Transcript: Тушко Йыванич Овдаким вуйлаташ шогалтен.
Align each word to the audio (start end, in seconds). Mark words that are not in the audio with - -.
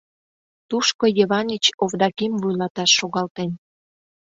Тушко 0.69 1.05
Йыванич 1.17 1.65
Овдаким 1.83 2.33
вуйлаташ 2.41 2.91
шогалтен. 2.99 3.49